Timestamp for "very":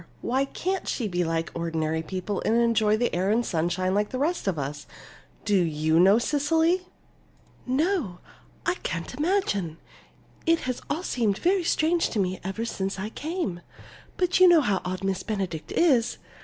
11.37-11.63